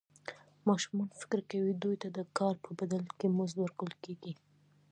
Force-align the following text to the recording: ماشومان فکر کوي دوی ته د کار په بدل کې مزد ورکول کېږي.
ماشومان 0.67 1.09
فکر 1.21 1.39
کوي 1.49 1.73
دوی 1.83 1.95
ته 2.01 2.07
د 2.17 2.19
کار 2.37 2.55
په 2.65 2.71
بدل 2.79 3.03
کې 3.17 3.27
مزد 3.37 3.57
ورکول 3.59 3.93
کېږي. 4.03 4.33